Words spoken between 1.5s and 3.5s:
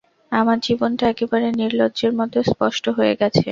নির্লজ্জের মতো স্পষ্ট হয়ে গেছে।